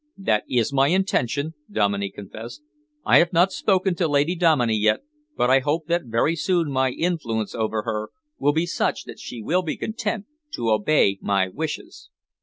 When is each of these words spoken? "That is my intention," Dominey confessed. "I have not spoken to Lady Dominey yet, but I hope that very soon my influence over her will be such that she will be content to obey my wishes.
"That 0.17 0.45
is 0.49 0.73
my 0.73 0.87
intention," 0.87 1.53
Dominey 1.71 2.09
confessed. 2.09 2.63
"I 3.05 3.19
have 3.19 3.31
not 3.31 3.51
spoken 3.51 3.93
to 3.97 4.07
Lady 4.07 4.33
Dominey 4.33 4.75
yet, 4.75 5.01
but 5.37 5.51
I 5.51 5.59
hope 5.59 5.85
that 5.85 6.05
very 6.05 6.35
soon 6.35 6.71
my 6.71 6.89
influence 6.89 7.53
over 7.53 7.83
her 7.83 8.09
will 8.39 8.51
be 8.53 8.65
such 8.65 9.03
that 9.03 9.19
she 9.19 9.43
will 9.43 9.61
be 9.61 9.77
content 9.77 10.25
to 10.55 10.71
obey 10.71 11.19
my 11.21 11.49
wishes. 11.49 12.09